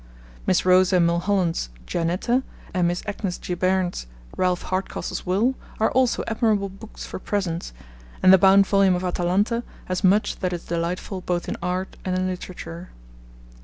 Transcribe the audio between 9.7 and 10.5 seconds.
has much